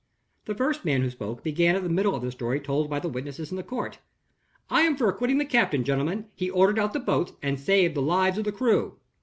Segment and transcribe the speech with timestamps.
[0.45, 3.07] The first man who spoke began at the middle of the story told by the
[3.07, 3.99] witnesses in court.
[4.67, 8.01] "I am for acquitting the captain, gentlemen; he ordered out the boats, and saved the
[8.01, 8.97] lives of the crew."